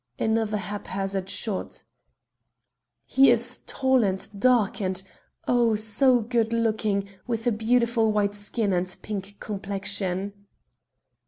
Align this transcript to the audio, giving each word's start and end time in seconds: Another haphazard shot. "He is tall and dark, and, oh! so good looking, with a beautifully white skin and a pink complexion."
Another 0.17 0.57
haphazard 0.57 1.29
shot. 1.29 1.83
"He 3.05 3.29
is 3.29 3.61
tall 3.67 4.03
and 4.03 4.27
dark, 4.39 4.81
and, 4.81 5.03
oh! 5.47 5.75
so 5.75 6.21
good 6.21 6.51
looking, 6.53 7.07
with 7.27 7.45
a 7.45 7.51
beautifully 7.51 8.07
white 8.11 8.33
skin 8.33 8.73
and 8.73 8.91
a 8.91 8.97
pink 8.97 9.35
complexion." 9.39 10.33